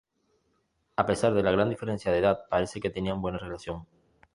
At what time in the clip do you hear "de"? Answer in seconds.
1.35-1.43, 2.11-2.17